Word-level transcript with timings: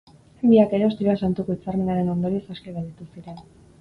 Biak 0.51 0.71
ere, 0.77 0.87
Ostiral 0.93 1.19
Santuko 1.27 1.57
Hitzarmenaren 1.57 2.11
ondorioz 2.15 2.43
aske 2.57 2.75
gelditu 2.79 3.09
ziren. 3.11 3.43